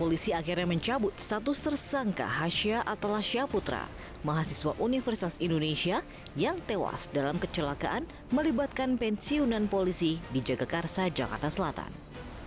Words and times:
Polisi 0.00 0.32
akhirnya 0.32 0.64
mencabut 0.64 1.12
status 1.20 1.60
tersangka 1.60 2.24
Hasya 2.24 2.88
Atalasya 2.88 3.44
Putra, 3.44 3.84
mahasiswa 4.24 4.72
Universitas 4.80 5.36
Indonesia 5.44 6.00
yang 6.40 6.56
tewas 6.64 7.12
dalam 7.12 7.36
kecelakaan 7.36 8.08
melibatkan 8.32 8.96
pensiunan 8.96 9.68
polisi 9.68 10.16
di 10.32 10.40
Jagakarsa, 10.40 11.12
Jakarta 11.12 11.52
Selatan. 11.52 11.92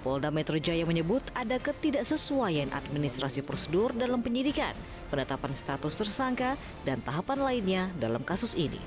Polda 0.01 0.33
Metro 0.33 0.57
Jaya 0.57 0.81
menyebut 0.89 1.21
ada 1.37 1.61
ketidaksesuaian 1.61 2.73
administrasi 2.73 3.45
prosedur 3.45 3.93
dalam 3.93 4.25
penyidikan, 4.25 4.73
penetapan 5.13 5.53
status 5.53 5.93
tersangka, 5.93 6.57
dan 6.89 7.05
tahapan 7.05 7.37
lainnya 7.37 7.83
dalam 8.01 8.25
kasus 8.25 8.57
ini. 8.57 8.81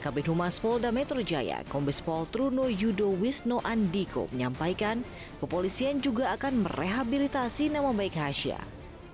Kabin 0.00 0.24
Humas 0.32 0.56
Polda 0.56 0.88
Metro 0.88 1.20
Jaya, 1.20 1.60
Kombes 1.68 2.00
Pol 2.00 2.24
Truno 2.32 2.72
Yudo 2.72 3.12
Wisno 3.20 3.60
Andiko 3.60 4.32
menyampaikan, 4.32 5.04
kepolisian 5.44 6.00
juga 6.00 6.32
akan 6.32 6.64
merehabilitasi 6.64 7.68
nama 7.68 7.92
baik 7.92 8.16
Hasya. 8.16 8.56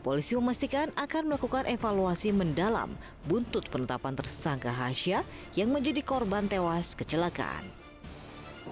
Polisi 0.06 0.38
memastikan 0.38 0.94
akan 0.94 1.26
melakukan 1.26 1.66
evaluasi 1.66 2.30
mendalam 2.30 2.94
buntut 3.26 3.66
penetapan 3.66 4.14
tersangka 4.14 4.70
Hasya 4.70 5.26
yang 5.58 5.74
menjadi 5.74 6.06
korban 6.06 6.46
tewas 6.46 6.94
kecelakaan. 6.94 7.66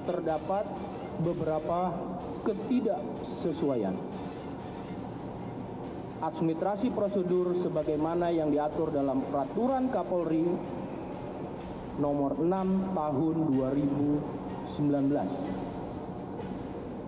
Terdapat 0.06 0.70
beberapa 1.18 1.98
ketidaksesuaian 2.46 3.98
administrasi 6.22 6.94
prosedur 6.94 7.50
sebagaimana 7.58 8.30
yang 8.30 8.54
diatur 8.54 8.94
dalam 8.94 9.26
peraturan 9.26 9.90
Kapolri 9.90 10.46
nomor 11.98 12.34
6 12.42 12.96
tahun 12.96 13.36
2019 13.54 15.14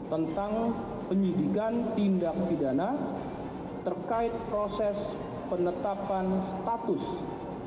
tentang 0.07 0.53
penyidikan 1.11 1.95
tindak 1.99 2.35
pidana 2.47 2.95
terkait 3.83 4.31
proses 4.47 5.19
penetapan 5.51 6.39
status 6.43 7.23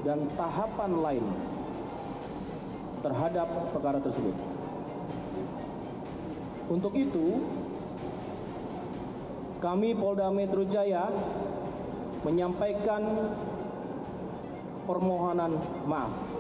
dan 0.08 0.28
tahapan 0.40 0.92
lain 1.00 1.26
terhadap 3.04 3.48
perkara 3.72 4.00
tersebut. 4.04 4.36
Untuk 6.68 6.94
itu, 6.96 7.40
kami 9.60 9.96
Polda 9.96 10.32
Metro 10.32 10.64
Jaya 10.68 11.08
menyampaikan 12.24 13.32
permohonan 14.88 15.56
maaf 15.88 16.39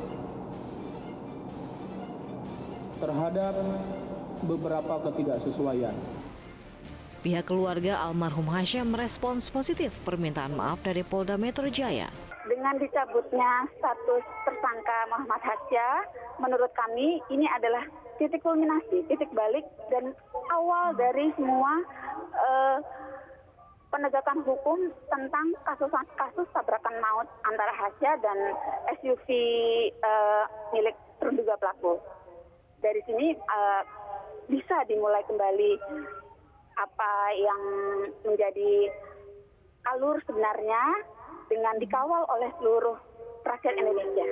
terhadap 2.99 3.55
beberapa 4.43 4.99
ketidaksesuaian. 5.09 5.95
Pihak 7.19 7.51
keluarga 7.51 7.99
almarhum 7.99 8.47
Hashim 8.47 8.95
merespons 8.95 9.51
positif 9.51 9.91
permintaan 10.07 10.55
maaf 10.55 10.79
dari 10.79 11.03
Polda 11.03 11.35
Metro 11.35 11.67
Jaya. 11.67 12.07
Dengan 12.47 12.79
dicabutnya 12.79 13.67
status 13.75 14.23
tersangka 14.47 14.97
Muhammad 15.11 15.43
Hasya, 15.43 15.89
menurut 16.39 16.71
kami 16.71 17.19
ini 17.27 17.43
adalah 17.51 17.83
titik 18.15 18.39
kulminasi, 18.39 19.03
titik 19.11 19.27
balik 19.35 19.67
dan 19.91 20.15
awal 20.47 20.95
dari 20.95 21.27
semua 21.35 21.83
uh, 22.39 22.77
penegakan 23.91 24.39
hukum 24.47 24.79
tentang 25.11 25.51
kasus-kasus 25.67 26.47
tabrakan 26.55 26.95
maut 27.03 27.27
antara 27.51 27.73
Hasya 27.75 28.11
dan 28.23 28.37
SUV 29.03 29.27
uh, 29.99 30.47
milik 30.71 30.95
terduga 31.19 31.59
pelaku 31.59 31.99
dari 32.79 33.01
sini 33.07 33.35
uh, 33.35 33.81
bisa 34.49 34.83
dimulai 34.89 35.23
kembali 35.27 35.71
apa 36.79 37.13
yang 37.35 37.61
menjadi 38.23 38.87
alur 39.95 40.19
sebenarnya 40.23 40.83
dengan 41.51 41.75
dikawal 41.77 42.23
oleh 42.29 42.49
seluruh 42.59 42.97
rakyat 43.43 43.75
Indonesia. 43.75 44.27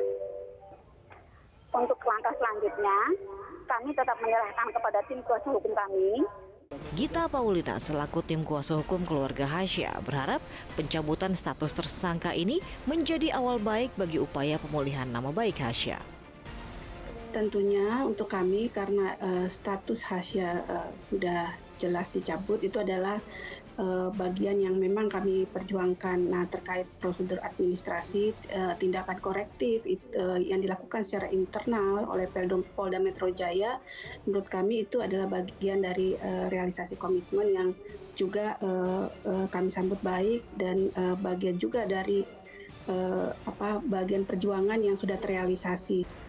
Untuk 1.75 1.99
langkah 2.07 2.33
selanjutnya, 2.39 2.97
kami 3.67 3.91
tetap 3.91 4.17
menyerahkan 4.23 4.67
kepada 4.71 4.99
tim 5.11 5.19
kuasa 5.27 5.47
hukum 5.51 5.75
kami 5.75 6.23
Gita 6.95 7.31
Paulina 7.31 7.79
selaku 7.79 8.23
tim 8.23 8.43
kuasa 8.43 8.75
hukum 8.79 9.03
keluarga 9.03 9.47
Hasya 9.47 10.03
berharap 10.03 10.43
pencabutan 10.75 11.31
status 11.31 11.71
tersangka 11.71 12.35
ini 12.35 12.59
menjadi 12.83 13.35
awal 13.35 13.59
baik 13.59 13.95
bagi 13.95 14.19
upaya 14.19 14.59
pemulihan 14.59 15.07
nama 15.07 15.31
baik 15.31 15.63
Hasya 15.63 16.16
tentunya 17.37 18.01
untuk 18.01 18.25
kami 18.25 18.73
karena 18.73 19.13
uh, 19.21 19.45
status 19.45 20.09
Hasya 20.09 20.49
uh, 20.65 20.89
sudah 20.97 21.53
jelas 21.77 22.09
dicabut 22.09 22.57
itu 22.65 22.81
adalah 22.81 23.21
uh, 23.77 24.09
bagian 24.09 24.57
yang 24.57 24.73
memang 24.81 25.05
kami 25.05 25.45
perjuangkan. 25.45 26.17
Nah 26.17 26.49
terkait 26.49 26.89
prosedur 26.97 27.37
administrasi 27.45 28.33
uh, 28.57 28.73
tindakan 28.81 29.21
korektif 29.21 29.85
it, 29.85 30.01
uh, 30.17 30.41
yang 30.41 30.65
dilakukan 30.65 31.05
secara 31.05 31.29
internal 31.29 32.09
oleh 32.09 32.25
Polda 32.73 32.97
Metro 32.97 33.29
Jaya, 33.29 33.77
menurut 34.25 34.49
kami 34.49 34.89
itu 34.89 35.05
adalah 35.05 35.29
bagian 35.29 35.85
dari 35.85 36.17
uh, 36.17 36.49
realisasi 36.49 36.97
komitmen 36.97 37.53
yang 37.53 37.69
juga 38.17 38.57
uh, 38.65 39.05
uh, 39.29 39.45
kami 39.53 39.69
sambut 39.69 40.01
baik 40.01 40.41
dan 40.57 40.89
uh, 40.97 41.13
bagian 41.13 41.61
juga 41.61 41.85
dari 41.85 42.25
uh, 42.89 43.29
apa 43.45 43.77
bagian 43.85 44.25
perjuangan 44.25 44.81
yang 44.81 44.97
sudah 44.97 45.21
terrealisasi. 45.21 46.26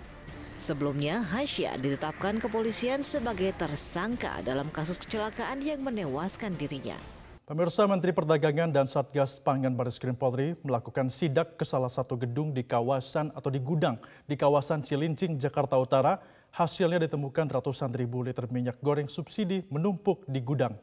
Sebelumnya, 0.58 1.22
Hasya 1.22 1.78
ditetapkan 1.78 2.42
kepolisian 2.42 3.06
sebagai 3.06 3.54
tersangka 3.54 4.42
dalam 4.42 4.66
kasus 4.74 4.98
kecelakaan 4.98 5.62
yang 5.62 5.78
menewaskan 5.78 6.58
dirinya. 6.58 6.98
Pemirsa 7.46 7.86
Menteri 7.88 8.12
Perdagangan 8.12 8.68
dan 8.68 8.84
Satgas 8.84 9.40
Pangan 9.40 9.72
Baris 9.72 9.96
Krim 9.96 10.18
Polri 10.18 10.58
melakukan 10.66 11.08
sidak 11.08 11.56
ke 11.56 11.64
salah 11.64 11.88
satu 11.88 12.18
gedung 12.18 12.52
di 12.52 12.66
kawasan 12.66 13.32
atau 13.32 13.48
di 13.48 13.62
gudang 13.62 13.96
di 14.28 14.36
kawasan 14.36 14.82
Cilincing, 14.82 15.38
Jakarta 15.38 15.78
Utara. 15.78 16.18
Hasilnya 16.52 17.06
ditemukan 17.06 17.48
ratusan 17.48 17.94
ribu 17.94 18.20
liter 18.26 18.44
minyak 18.52 18.82
goreng 18.82 19.08
subsidi 19.08 19.64
menumpuk 19.70 20.26
di 20.26 20.42
gudang. 20.42 20.74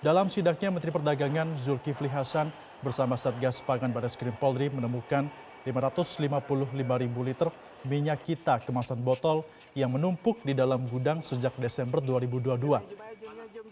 Dalam 0.00 0.32
sidaknya, 0.32 0.72
Menteri 0.72 0.90
Perdagangan 0.90 1.54
Zulkifli 1.60 2.08
Hasan 2.08 2.48
bersama 2.80 3.20
Satgas 3.20 3.60
Pangan 3.60 3.92
Baris 3.92 4.16
Krim 4.16 4.32
Polri 4.40 4.72
menemukan 4.72 5.28
555 5.64 7.02
ribu 7.04 7.20
liter 7.20 7.48
minyak 7.84 8.24
kita 8.24 8.60
kemasan 8.64 9.00
botol 9.00 9.44
yang 9.76 9.92
menumpuk 9.92 10.40
di 10.42 10.56
dalam 10.56 10.84
gudang 10.88 11.20
sejak 11.20 11.54
Desember 11.60 12.00
2022. 12.00 12.80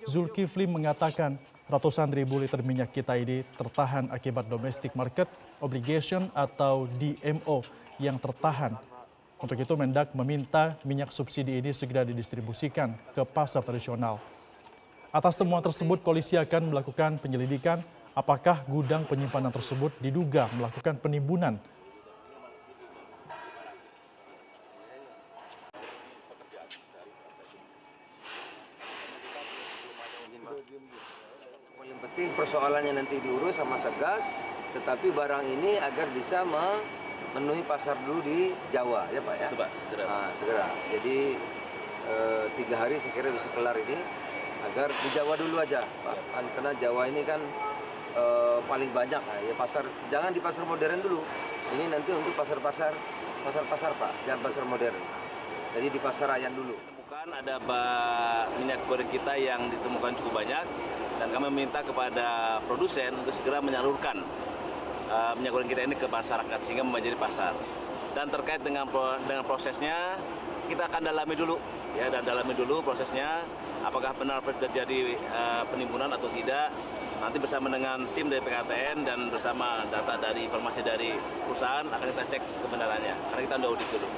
Zulkifli 0.08 0.64
mengatakan 0.68 1.36
ratusan 1.68 2.08
ribu 2.12 2.40
liter 2.40 2.60
minyak 2.64 2.92
kita 2.92 3.16
ini 3.16 3.44
tertahan 3.56 4.08
akibat 4.12 4.48
domestic 4.48 4.92
market 4.96 5.28
obligation 5.60 6.28
atau 6.32 6.88
DMO 6.96 7.64
yang 8.00 8.16
tertahan. 8.16 8.76
Untuk 9.38 9.54
itu 9.54 9.74
Mendak 9.78 10.12
meminta 10.18 10.74
minyak 10.82 11.14
subsidi 11.14 11.62
ini 11.62 11.70
segera 11.70 12.02
didistribusikan 12.02 12.90
ke 13.14 13.22
pasar 13.22 13.62
tradisional. 13.62 14.18
Atas 15.14 15.38
temuan 15.38 15.62
tersebut, 15.62 16.02
polisi 16.02 16.34
akan 16.34 16.74
melakukan 16.74 17.22
penyelidikan 17.22 17.80
apakah 18.18 18.66
gudang 18.66 19.06
penyimpanan 19.06 19.54
tersebut 19.54 19.94
diduga 20.02 20.50
melakukan 20.58 20.98
penimbunan 20.98 21.54
Yang 31.88 32.00
penting 32.14 32.28
persoalannya 32.68 33.00
nanti 33.00 33.16
diurus 33.24 33.56
sama 33.56 33.80
Satgas, 33.80 34.28
tetapi 34.76 35.08
barang 35.08 35.40
ini 35.40 35.80
agar 35.80 36.04
bisa 36.12 36.44
memenuhi 36.44 37.64
pasar 37.64 37.96
dulu 38.04 38.20
di 38.20 38.52
Jawa, 38.68 39.08
ya 39.08 39.24
Pak 39.24 39.34
ya? 39.40 39.48
Itu 39.48 39.56
Pak, 39.56 39.70
segera. 39.72 40.04
Nah, 40.04 40.28
segera. 40.36 40.68
Jadi 40.92 41.32
e, 42.04 42.14
tiga 42.60 42.76
hari 42.76 43.00
saya 43.00 43.16
kira 43.16 43.32
bisa 43.32 43.48
kelar 43.56 43.72
ini, 43.72 43.96
agar 44.68 44.92
di 44.92 45.08
Jawa 45.16 45.40
dulu 45.40 45.56
aja, 45.56 45.80
Pak. 45.80 46.16
Kan, 46.36 46.44
karena 46.60 46.72
Jawa 46.76 47.08
ini 47.08 47.24
kan 47.24 47.40
e, 48.12 48.24
paling 48.68 48.92
banyak, 48.92 49.22
nah, 49.24 49.38
ya 49.48 49.54
pasar. 49.56 49.88
Jangan 50.12 50.36
di 50.36 50.40
pasar 50.44 50.68
modern 50.68 51.00
dulu. 51.00 51.24
Ini 51.72 51.88
nanti 51.88 52.12
untuk 52.12 52.36
pasar-pasar, 52.36 52.92
pasar-pasar 53.48 53.96
Pak, 53.96 54.28
jangan 54.28 54.44
pasar 54.44 54.68
modern. 54.68 55.00
Jadi 55.72 55.88
di 55.88 55.96
pasar 56.04 56.36
rakyat 56.36 56.52
dulu 56.52 56.76
ada 57.28 57.60
minyak 58.60 58.80
goreng 58.88 59.08
kita 59.08 59.36
yang 59.36 59.72
ditemukan 59.72 60.16
cukup 60.20 60.44
banyak 60.44 60.64
dan 61.18 61.28
kami 61.34 61.50
meminta 61.50 61.82
kepada 61.82 62.58
produsen 62.64 63.10
untuk 63.18 63.34
segera 63.34 63.58
menyalurkan 63.58 64.22
uh, 65.10 65.32
minyak 65.34 65.52
goreng 65.52 65.68
kita 65.68 65.82
ini 65.84 65.98
ke 65.98 66.06
masyarakat 66.06 66.58
sehingga 66.62 66.86
menjadi 66.86 67.18
pasar. 67.18 67.52
Dan 68.14 68.30
terkait 68.30 68.62
dengan 68.62 68.86
dengan 69.26 69.44
prosesnya 69.44 70.16
kita 70.70 70.86
akan 70.86 71.02
dalami 71.10 71.34
dulu 71.34 71.56
ya 71.98 72.06
dan 72.12 72.22
dalami 72.22 72.54
dulu 72.54 72.84
prosesnya 72.84 73.42
apakah 73.82 74.14
benar 74.14 74.40
terjadi 74.42 75.18
uh, 75.34 75.62
penimbunan 75.68 76.08
atau 76.14 76.30
tidak. 76.30 76.70
Nanti 77.18 77.42
bersama 77.42 77.66
dengan 77.66 78.06
tim 78.14 78.30
dari 78.30 78.38
PKTN 78.38 79.02
dan 79.02 79.26
bersama 79.26 79.82
data 79.90 80.14
dari 80.22 80.46
informasi 80.46 80.86
dari 80.86 81.18
perusahaan 81.18 81.82
akan 81.82 82.06
kita 82.14 82.38
cek 82.38 82.42
kebenarannya 82.62 83.14
karena 83.34 83.42
kita 83.42 83.54
udah 83.58 83.68
audit 83.74 83.88
dulu. 83.90 84.08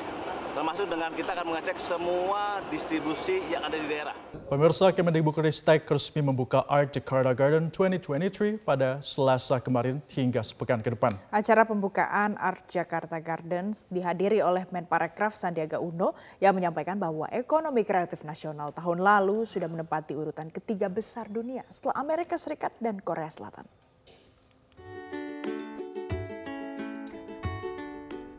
Termasuk 0.52 0.86
dengan 0.90 1.10
kita 1.14 1.30
akan 1.32 1.46
mengecek 1.54 1.78
semua 1.78 2.58
distribusi 2.68 3.38
yang 3.50 3.62
ada 3.62 3.76
di 3.78 3.86
daerah. 3.86 4.16
Pemirsa 4.50 4.90
Kemendikbudristek 4.90 5.86
resmi 5.86 6.26
membuka 6.26 6.66
Art 6.66 6.90
Jakarta 6.90 7.30
Garden 7.30 7.70
2023 7.70 8.58
pada 8.66 8.98
Selasa 8.98 9.62
kemarin 9.62 10.02
hingga 10.10 10.42
sepekan 10.42 10.82
ke 10.82 10.90
depan. 10.90 11.14
Acara 11.30 11.62
pembukaan 11.62 12.34
Art 12.34 12.66
Jakarta 12.66 13.22
Gardens 13.22 13.86
dihadiri 13.86 14.42
oleh 14.42 14.66
Menparekraf 14.74 15.38
Sandiaga 15.38 15.78
Uno 15.78 16.18
yang 16.42 16.58
menyampaikan 16.58 16.98
bahwa 16.98 17.30
ekonomi 17.30 17.86
kreatif 17.86 18.26
nasional 18.26 18.74
tahun 18.74 18.98
lalu 18.98 19.46
sudah 19.46 19.70
menempati 19.70 20.18
urutan 20.18 20.50
ketiga 20.50 20.90
besar 20.90 21.30
dunia 21.30 21.62
setelah 21.70 22.02
Amerika 22.02 22.34
Serikat 22.34 22.74
dan 22.82 22.98
Korea 22.98 23.30
Selatan. 23.30 23.68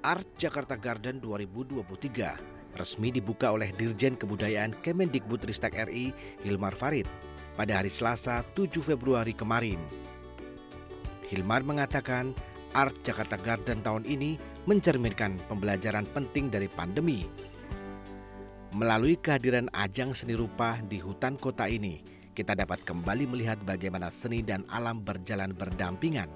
Art 0.01 0.25
Jakarta 0.42 0.81
Garden 0.81 1.21
2023 1.21 2.74
resmi 2.74 3.13
dibuka 3.13 3.53
oleh 3.53 3.69
Dirjen 3.69 4.18
Kebudayaan 4.18 4.74
Kemendikbudristek 4.81 5.77
RI 5.77 6.09
Hilmar 6.42 6.74
Farid 6.74 7.06
pada 7.53 7.77
hari 7.77 7.94
Selasa 7.94 8.42
7 8.57 8.81
Februari 8.81 9.38
kemarin. 9.38 9.77
Hilmar 11.30 11.62
mengatakan 11.62 12.33
Art 12.74 12.98
Jakarta 13.06 13.38
Garden 13.38 13.86
tahun 13.86 14.09
ini 14.09 14.42
mencerminkan 14.65 15.38
pembelajaran 15.45 16.09
penting 16.18 16.50
dari 16.50 16.65
pandemi. 16.65 17.30
Melalui 18.74 19.21
kehadiran 19.21 19.69
ajang 19.69 20.18
seni 20.18 20.33
rupa 20.33 20.81
di 20.81 20.98
hutan 20.98 21.38
kota 21.38 21.69
ini, 21.69 22.01
kita 22.33 22.57
dapat 22.57 22.81
kembali 22.81 23.30
melihat 23.30 23.62
bagaimana 23.62 24.09
seni 24.09 24.42
dan 24.42 24.65
alam 24.74 25.06
berjalan 25.06 25.53
berdampingan 25.53 26.31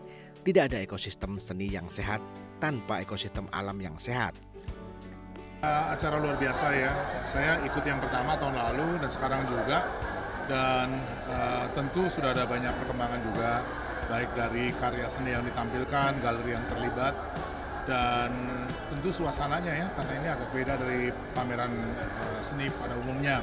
tidak 0.46 0.70
ada 0.70 0.78
ekosistem 0.86 1.42
seni 1.42 1.74
yang 1.74 1.90
sehat 1.90 2.22
tanpa 2.62 3.02
ekosistem 3.02 3.50
alam 3.50 3.82
yang 3.82 3.98
sehat. 3.98 4.38
Acara 5.66 6.22
luar 6.22 6.38
biasa 6.38 6.66
ya. 6.78 6.94
Saya 7.26 7.58
ikut 7.66 7.82
yang 7.82 7.98
pertama 7.98 8.38
tahun 8.38 8.54
lalu 8.54 9.02
dan 9.02 9.10
sekarang 9.10 9.42
juga. 9.50 9.90
Dan 10.46 11.02
uh, 11.26 11.66
tentu 11.74 12.06
sudah 12.06 12.30
ada 12.30 12.46
banyak 12.46 12.70
perkembangan 12.78 13.18
juga, 13.26 13.66
baik 14.06 14.30
dari 14.38 14.70
karya 14.78 15.10
seni 15.10 15.34
yang 15.34 15.42
ditampilkan, 15.42 16.22
galeri 16.22 16.54
yang 16.54 16.62
terlibat, 16.70 17.18
dan 17.90 18.30
tentu 18.86 19.10
suasananya 19.10 19.74
ya, 19.74 19.88
karena 19.98 20.14
ini 20.22 20.28
agak 20.30 20.54
beda 20.54 20.78
dari 20.78 21.10
pameran 21.34 21.74
uh, 21.98 22.40
seni 22.46 22.70
pada 22.78 22.94
umumnya. 22.94 23.42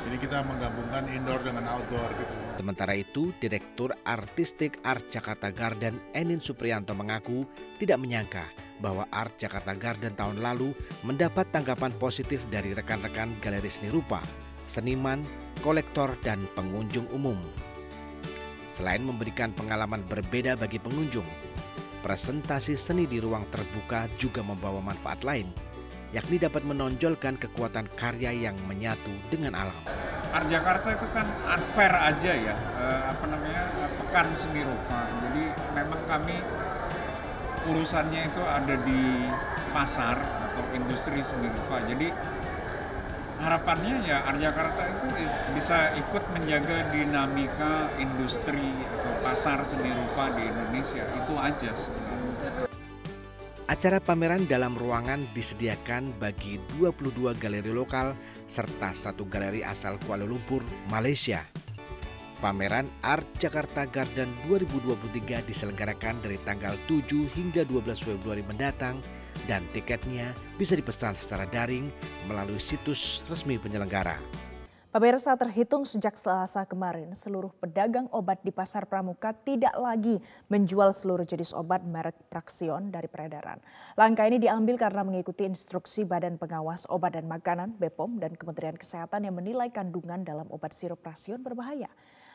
Jadi 0.00 0.16
kita 0.16 0.40
menggabungkan 0.42 1.04
indoor 1.12 1.40
dengan 1.44 1.64
outdoor 1.76 2.08
gitu. 2.16 2.32
Sementara 2.56 2.96
itu, 2.96 3.30
Direktur 3.36 3.92
Artistik 4.08 4.80
Art 4.82 5.06
Jakarta 5.12 5.52
Garden 5.52 6.00
Enin 6.16 6.40
Supriyanto 6.40 6.96
mengaku 6.96 7.44
tidak 7.76 8.00
menyangka 8.00 8.48
bahwa 8.80 9.04
Art 9.12 9.36
Jakarta 9.36 9.76
Garden 9.76 10.16
tahun 10.16 10.40
lalu 10.40 10.72
mendapat 11.04 11.46
tanggapan 11.52 11.92
positif 12.00 12.40
dari 12.48 12.72
rekan-rekan 12.72 13.36
galeri 13.44 13.68
seni 13.68 13.92
rupa, 13.92 14.24
seniman, 14.66 15.20
kolektor, 15.60 16.16
dan 16.24 16.40
pengunjung 16.56 17.04
umum. 17.12 17.36
Selain 18.72 19.04
memberikan 19.04 19.52
pengalaman 19.52 20.00
berbeda 20.08 20.56
bagi 20.56 20.80
pengunjung, 20.80 21.28
presentasi 22.00 22.80
seni 22.80 23.04
di 23.04 23.20
ruang 23.20 23.44
terbuka 23.52 24.08
juga 24.16 24.40
membawa 24.40 24.80
manfaat 24.80 25.20
lain, 25.20 25.52
yakni 26.10 26.42
dapat 26.42 26.66
menonjolkan 26.66 27.38
kekuatan 27.38 27.86
karya 27.94 28.50
yang 28.50 28.56
menyatu 28.66 29.14
dengan 29.30 29.54
alam. 29.54 29.76
Art 30.30 30.46
Jakarta 30.46 30.94
itu 30.94 31.06
kan 31.10 31.26
art 31.46 31.66
fair 31.74 31.90
aja 31.90 32.32
ya, 32.34 32.54
eh, 32.54 33.00
apa 33.10 33.24
namanya 33.26 33.66
pekan 33.98 34.30
seni 34.34 34.62
rupa. 34.62 35.06
Jadi 35.26 35.44
memang 35.74 36.00
kami 36.06 36.38
urusannya 37.66 38.30
itu 38.30 38.42
ada 38.42 38.74
di 38.86 39.26
pasar 39.74 40.18
atau 40.18 40.64
industri 40.74 41.18
seni 41.22 41.50
rupa. 41.50 41.82
Jadi 41.86 42.10
harapannya 43.40 44.04
ya 44.04 44.22
Art 44.28 44.38
Jakarta 44.38 44.86
itu 44.86 45.06
bisa 45.56 45.96
ikut 45.96 46.22
menjaga 46.36 46.92
dinamika 46.92 47.88
industri 47.96 48.70
atau 49.00 49.12
pasar 49.24 49.64
seni 49.66 49.90
rupa 49.90 50.30
di 50.34 50.46
Indonesia. 50.46 51.02
Itu 51.18 51.34
aja 51.38 51.70
sebenarnya. 51.74 52.69
Acara 53.70 54.02
pameran 54.02 54.50
dalam 54.50 54.74
ruangan 54.74 55.30
disediakan 55.30 56.18
bagi 56.18 56.58
22 56.74 57.38
galeri 57.38 57.70
lokal 57.70 58.18
serta 58.50 58.90
satu 58.90 59.30
galeri 59.30 59.62
asal 59.62 59.94
Kuala 60.02 60.26
Lumpur, 60.26 60.58
Malaysia. 60.90 61.46
Pameran 62.42 62.90
Art 63.06 63.22
Jakarta 63.38 63.86
Garden 63.86 64.26
2023 64.50 65.46
diselenggarakan 65.46 66.18
dari 66.18 66.34
tanggal 66.42 66.74
7 66.90 67.30
hingga 67.30 67.62
12 67.62 68.10
Februari 68.10 68.42
mendatang 68.42 68.98
dan 69.46 69.62
tiketnya 69.70 70.34
bisa 70.58 70.74
dipesan 70.74 71.14
secara 71.14 71.46
daring 71.46 71.94
melalui 72.26 72.58
situs 72.58 73.22
resmi 73.30 73.54
penyelenggara. 73.54 74.18
Pemirsa 74.90 75.38
terhitung 75.38 75.86
sejak 75.86 76.18
Selasa 76.18 76.66
kemarin, 76.66 77.14
seluruh 77.14 77.54
pedagang 77.62 78.10
obat 78.10 78.42
di 78.42 78.50
Pasar 78.50 78.90
Pramuka 78.90 79.30
tidak 79.30 79.70
lagi 79.78 80.18
menjual 80.50 80.90
seluruh 80.90 81.22
jenis 81.22 81.54
obat 81.54 81.86
merek 81.86 82.18
Praxion 82.26 82.90
dari 82.90 83.06
peredaran. 83.06 83.62
Langkah 83.94 84.26
ini 84.26 84.42
diambil 84.42 84.74
karena 84.74 85.06
mengikuti 85.06 85.46
instruksi 85.46 86.02
Badan 86.02 86.42
Pengawas 86.42 86.90
Obat 86.90 87.14
dan 87.14 87.30
Makanan 87.30 87.78
BPOM 87.78 88.18
dan 88.18 88.34
Kementerian 88.34 88.74
Kesehatan 88.74 89.30
yang 89.30 89.38
menilai 89.38 89.70
kandungan 89.70 90.26
dalam 90.26 90.50
obat 90.50 90.74
sirup 90.74 90.98
Praxion 90.98 91.38
berbahaya. 91.38 91.86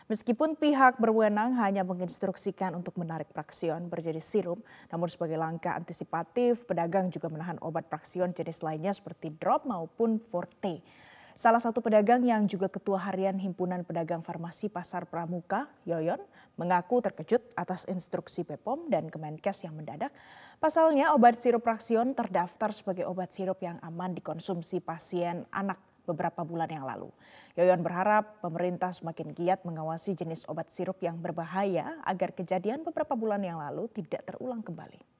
Meskipun 0.07 0.55
pihak 0.55 0.95
berwenang 0.95 1.59
hanya 1.59 1.83
menginstruksikan 1.83 2.71
untuk 2.71 2.95
menarik 2.95 3.35
Praxion 3.35 3.91
berjenis 3.91 4.31
sirup, 4.31 4.63
namun 4.95 5.11
sebagai 5.11 5.35
langkah 5.35 5.75
antisipatif, 5.75 6.63
pedagang 6.63 7.11
juga 7.11 7.27
menahan 7.27 7.59
obat 7.59 7.91
Praxion 7.91 8.31
jenis 8.31 8.63
lainnya 8.63 8.95
seperti 8.95 9.35
drop 9.35 9.67
maupun 9.67 10.23
forte. 10.23 11.03
Salah 11.35 11.59
satu 11.59 11.83
pedagang 11.83 12.23
yang 12.23 12.47
juga 12.47 12.71
ketua 12.71 12.95
harian 13.11 13.35
Himpunan 13.35 13.83
Pedagang 13.83 14.23
Farmasi 14.23 14.71
Pasar 14.71 15.03
Pramuka, 15.03 15.67
Yoyon, 15.83 16.23
mengaku 16.55 17.03
terkejut 17.03 17.43
atas 17.59 17.83
instruksi 17.91 18.47
BPOM 18.47 18.87
dan 18.87 19.11
Kemenkes 19.11 19.67
yang 19.67 19.75
mendadak. 19.75 20.15
Pasalnya 20.63 21.11
obat 21.11 21.35
sirup 21.35 21.59
Praksion 21.59 22.15
terdaftar 22.15 22.71
sebagai 22.71 23.03
obat 23.03 23.35
sirup 23.35 23.59
yang 23.59 23.75
aman 23.83 24.15
dikonsumsi 24.15 24.79
pasien 24.79 25.43
anak 25.51 25.75
beberapa 26.07 26.47
bulan 26.47 26.71
yang 26.71 26.87
lalu. 26.87 27.11
Yoyon 27.59 27.83
berharap 27.83 28.39
pemerintah 28.39 28.95
semakin 28.95 29.35
giat 29.35 29.67
mengawasi 29.67 30.15
jenis 30.15 30.47
obat 30.47 30.71
sirup 30.71 31.03
yang 31.03 31.19
berbahaya 31.19 31.99
agar 32.07 32.31
kejadian 32.31 32.87
beberapa 32.87 33.11
bulan 33.11 33.43
yang 33.43 33.59
lalu 33.59 33.91
tidak 33.91 34.23
terulang 34.23 34.63
kembali. 34.63 35.14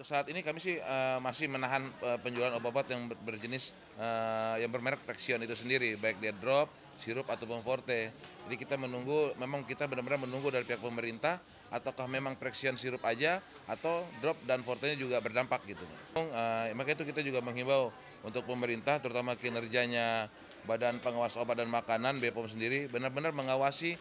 Untuk 0.00 0.16
saat 0.16 0.32
ini 0.32 0.40
kami 0.40 0.64
sih 0.64 0.80
uh, 0.80 1.20
masih 1.20 1.44
menahan 1.52 1.84
uh, 2.00 2.16
penjualan 2.24 2.56
obat-obat 2.56 2.88
yang 2.88 3.12
ber 3.12 3.20
berjenis 3.20 3.76
uh, 4.00 4.56
yang 4.56 4.72
bermerek 4.72 5.04
Prexion 5.04 5.36
itu 5.44 5.52
sendiri, 5.52 5.92
baik 6.00 6.24
dia 6.24 6.32
drop, 6.32 6.72
sirup 6.96 7.28
ataupun 7.28 7.60
forte. 7.60 8.08
Jadi 8.48 8.56
kita 8.56 8.80
menunggu, 8.80 9.36
memang 9.36 9.60
kita 9.60 9.84
benar-benar 9.84 10.24
menunggu 10.24 10.48
dari 10.48 10.64
pihak 10.64 10.80
pemerintah, 10.80 11.36
ataukah 11.68 12.08
memang 12.08 12.32
Prexion 12.40 12.80
sirup 12.80 13.04
aja 13.04 13.44
atau 13.68 14.08
drop 14.24 14.40
dan 14.48 14.64
fortenya 14.64 14.96
juga 14.96 15.20
berdampak 15.20 15.68
gitu. 15.68 15.84
Uh, 16.16 16.72
maka 16.72 16.96
itu 16.96 17.04
kita 17.04 17.20
juga 17.20 17.44
menghimbau 17.44 17.92
untuk 18.24 18.48
pemerintah, 18.48 18.96
terutama 19.04 19.36
kinerjanya 19.36 20.32
Badan 20.64 20.96
Pengawas 21.04 21.36
Obat 21.36 21.60
dan 21.60 21.68
Makanan 21.68 22.24
BPOM 22.24 22.48
sendiri, 22.48 22.88
benar-benar 22.88 23.36
mengawasi 23.36 24.00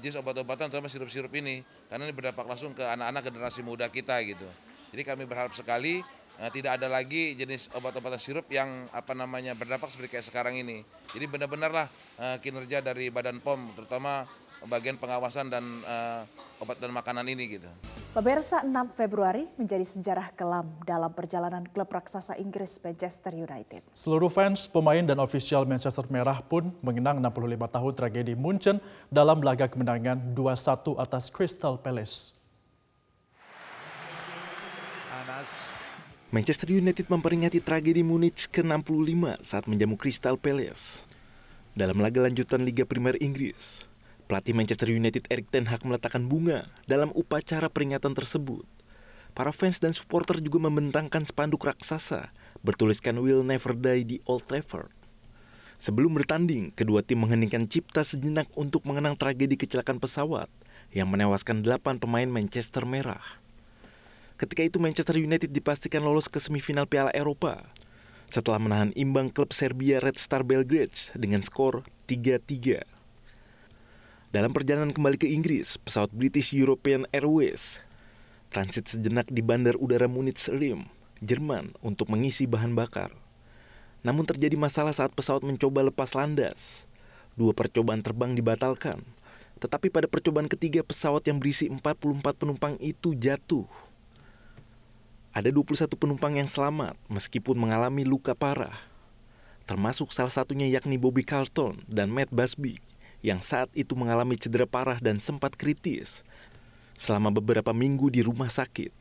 jenis 0.00 0.16
obat-obatan 0.16 0.72
terutama 0.72 0.88
sirup-sirup 0.88 1.28
ini, 1.36 1.60
karena 1.92 2.08
ini 2.08 2.16
berdampak 2.16 2.48
langsung 2.48 2.72
ke 2.72 2.80
anak-anak 2.80 3.28
generasi 3.28 3.60
muda 3.60 3.84
kita 3.92 4.16
gitu. 4.24 4.48
Jadi 4.94 5.02
kami 5.02 5.26
berharap 5.26 5.50
sekali 5.50 5.98
uh, 6.38 6.50
tidak 6.54 6.78
ada 6.78 6.86
lagi 6.86 7.34
jenis 7.34 7.66
obat-obatan 7.74 8.22
sirup 8.22 8.46
yang 8.46 8.86
apa 8.94 9.10
namanya 9.10 9.50
berdampak 9.58 9.90
seperti 9.90 10.14
kayak 10.14 10.26
sekarang 10.30 10.54
ini. 10.54 10.86
Jadi 11.10 11.26
benar-benarlah 11.26 11.90
uh, 12.14 12.38
kinerja 12.38 12.78
dari 12.78 13.10
Badan 13.10 13.42
POM 13.42 13.74
terutama 13.74 14.22
bagian 14.70 14.94
pengawasan 14.94 15.50
dan 15.50 15.66
uh, 15.82 16.22
obat 16.62 16.78
dan 16.78 16.94
makanan 16.94 17.26
ini 17.26 17.58
gitu. 17.58 17.66
Pemirsa 18.14 18.62
6 18.62 18.70
Februari 18.94 19.50
menjadi 19.58 19.82
sejarah 19.82 20.30
kelam 20.38 20.70
dalam 20.86 21.10
perjalanan 21.10 21.66
klub 21.66 21.90
raksasa 21.90 22.38
Inggris 22.38 22.78
Manchester 22.78 23.34
United. 23.34 23.82
Seluruh 23.90 24.30
fans, 24.30 24.70
pemain 24.70 25.02
dan 25.02 25.18
ofisial 25.18 25.66
Manchester 25.66 26.06
Merah 26.06 26.38
pun 26.38 26.70
mengenang 26.86 27.18
65 27.18 27.66
tahun 27.74 27.92
tragedi 27.98 28.38
Munchen 28.38 28.78
dalam 29.10 29.42
laga 29.42 29.66
kemenangan 29.66 30.38
2-1 30.38 31.02
atas 31.02 31.34
Crystal 31.34 31.74
Palace. 31.74 32.43
Manchester 36.34 36.66
United 36.66 37.06
memperingati 37.06 37.62
tragedi 37.62 38.02
Munich 38.02 38.50
ke-65 38.50 39.38
saat 39.42 39.64
menjamu 39.70 39.94
Crystal 39.94 40.34
Palace. 40.34 41.06
Dalam 41.78 42.02
laga 42.02 42.26
lanjutan 42.26 42.66
Liga 42.66 42.82
Primer 42.82 43.14
Inggris, 43.22 43.86
pelatih 44.26 44.54
Manchester 44.54 44.90
United 44.90 45.30
Erik 45.30 45.50
Ten 45.50 45.70
Hag 45.70 45.86
meletakkan 45.86 46.26
bunga 46.26 46.66
dalam 46.90 47.14
upacara 47.14 47.70
peringatan 47.70 48.14
tersebut. 48.18 48.66
Para 49.34 49.50
fans 49.50 49.82
dan 49.82 49.90
supporter 49.90 50.38
juga 50.38 50.62
membentangkan 50.70 51.26
spanduk 51.26 51.66
raksasa 51.66 52.30
bertuliskan 52.62 53.18
Will 53.18 53.42
Never 53.42 53.74
Die 53.74 54.02
di 54.06 54.16
Old 54.26 54.46
Trafford. 54.46 54.90
Sebelum 55.82 56.14
bertanding, 56.14 56.70
kedua 56.74 57.02
tim 57.02 57.22
mengheningkan 57.22 57.66
cipta 57.66 58.06
sejenak 58.06 58.46
untuk 58.54 58.86
mengenang 58.86 59.18
tragedi 59.18 59.58
kecelakaan 59.58 59.98
pesawat 59.98 60.46
yang 60.94 61.10
menewaskan 61.10 61.66
delapan 61.66 61.98
pemain 61.98 62.30
Manchester 62.30 62.86
Merah. 62.86 63.43
Ketika 64.44 64.60
itu 64.60 64.76
Manchester 64.76 65.16
United 65.16 65.48
dipastikan 65.56 66.04
lolos 66.04 66.28
ke 66.28 66.36
semifinal 66.36 66.84
Piala 66.84 67.08
Eropa 67.16 67.64
setelah 68.28 68.60
menahan 68.60 68.92
imbang 68.92 69.32
klub 69.32 69.56
Serbia 69.56 70.04
Red 70.04 70.20
Star 70.20 70.44
Belgrade 70.44 70.92
dengan 71.16 71.40
skor 71.40 71.80
3-3. 72.04 72.84
Dalam 74.36 74.52
perjalanan 74.52 74.92
kembali 74.92 75.16
ke 75.16 75.32
Inggris, 75.32 75.80
pesawat 75.80 76.12
British 76.12 76.52
European 76.52 77.08
Airways 77.08 77.80
transit 78.52 78.84
sejenak 78.92 79.32
di 79.32 79.40
Bandar 79.40 79.80
Udara 79.80 80.12
Munich 80.12 80.44
Rim, 80.52 80.92
Jerman 81.24 81.72
untuk 81.80 82.12
mengisi 82.12 82.44
bahan 82.44 82.76
bakar. 82.76 83.16
Namun 84.04 84.28
terjadi 84.28 84.60
masalah 84.60 84.92
saat 84.92 85.16
pesawat 85.16 85.40
mencoba 85.40 85.88
lepas 85.88 86.12
landas. 86.12 86.84
Dua 87.32 87.56
percobaan 87.56 88.04
terbang 88.04 88.36
dibatalkan, 88.36 89.08
tetapi 89.56 89.88
pada 89.88 90.04
percobaan 90.04 90.52
ketiga 90.52 90.84
pesawat 90.84 91.24
yang 91.32 91.40
berisi 91.40 91.72
44 91.72 92.20
penumpang 92.36 92.76
itu 92.84 93.16
jatuh. 93.16 93.93
Ada 95.34 95.50
21 95.50 95.98
penumpang 95.98 96.38
yang 96.38 96.46
selamat 96.46 96.94
meskipun 97.10 97.58
mengalami 97.58 98.06
luka 98.06 98.38
parah. 98.38 98.78
Termasuk 99.66 100.14
salah 100.14 100.30
satunya 100.30 100.70
yakni 100.70 100.94
Bobby 100.94 101.26
Carlton 101.26 101.82
dan 101.90 102.06
Matt 102.06 102.30
Busby 102.30 102.78
yang 103.18 103.42
saat 103.42 103.66
itu 103.74 103.98
mengalami 103.98 104.38
cedera 104.38 104.62
parah 104.62 105.02
dan 105.02 105.18
sempat 105.18 105.58
kritis 105.58 106.22
selama 106.94 107.34
beberapa 107.34 107.74
minggu 107.74 108.14
di 108.14 108.22
rumah 108.22 108.46
sakit. 108.46 108.94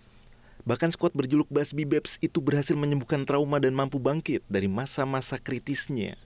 Bahkan 0.65 0.97
skuad 0.97 1.13
berjuluk 1.13 1.53
Busby 1.53 1.85
Babs 1.85 2.17
itu 2.17 2.41
berhasil 2.41 2.73
menyembuhkan 2.73 3.29
trauma 3.29 3.61
dan 3.61 3.77
mampu 3.77 4.01
bangkit 4.01 4.41
dari 4.49 4.65
masa-masa 4.65 5.37
kritisnya. 5.37 6.17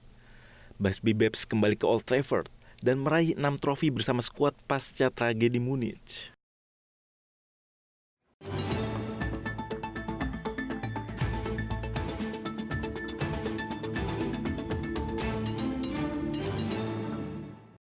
Busby 0.80 1.12
Babs 1.12 1.44
kembali 1.44 1.76
ke 1.76 1.84
Old 1.84 2.08
Trafford 2.08 2.48
dan 2.80 3.04
meraih 3.04 3.36
enam 3.36 3.60
trofi 3.60 3.92
bersama 3.92 4.24
skuad 4.24 4.56
pasca 4.64 5.12
tragedi 5.12 5.60
Munich. 5.60 6.32